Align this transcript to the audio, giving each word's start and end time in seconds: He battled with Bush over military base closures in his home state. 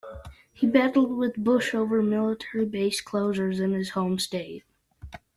He 0.51 0.65
battled 0.65 1.15
with 1.15 1.35
Bush 1.43 1.75
over 1.75 2.01
military 2.01 2.65
base 2.65 3.03
closures 3.03 3.59
in 3.63 3.73
his 3.73 3.91
home 3.91 4.17
state. 4.17 4.63